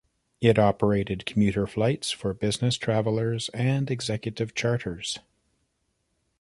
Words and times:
It 0.41 0.57
operated 0.57 1.27
commuter 1.27 1.67
flights 1.67 2.09
for 2.09 2.33
business 2.33 2.75
travellers 2.75 3.49
and 3.49 3.91
executive 3.91 4.55
charters. 4.55 5.19